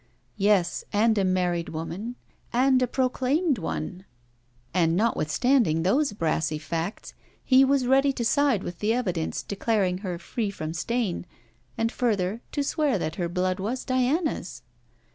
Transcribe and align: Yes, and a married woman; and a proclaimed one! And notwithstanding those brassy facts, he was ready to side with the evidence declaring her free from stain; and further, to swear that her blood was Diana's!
Yes, 0.37 0.83
and 0.91 1.15
a 1.19 1.23
married 1.23 1.69
woman; 1.69 2.15
and 2.51 2.81
a 2.81 2.87
proclaimed 2.87 3.59
one! 3.59 4.05
And 4.73 4.95
notwithstanding 4.95 5.83
those 5.83 6.11
brassy 6.13 6.57
facts, 6.57 7.13
he 7.43 7.63
was 7.63 7.85
ready 7.85 8.11
to 8.13 8.25
side 8.25 8.63
with 8.63 8.79
the 8.79 8.95
evidence 8.95 9.43
declaring 9.43 9.99
her 9.99 10.17
free 10.17 10.49
from 10.49 10.73
stain; 10.73 11.27
and 11.77 11.91
further, 11.91 12.41
to 12.51 12.63
swear 12.63 12.97
that 12.97 13.17
her 13.17 13.29
blood 13.29 13.59
was 13.59 13.85
Diana's! 13.85 14.63